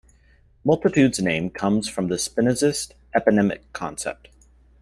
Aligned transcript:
"Multitudes's" 0.65 1.23
name 1.23 1.51
comes 1.51 1.87
from 1.87 2.07
the 2.07 2.15
Spinozist 2.15 2.93
eponymic 3.15 3.61
concept. 3.71 4.29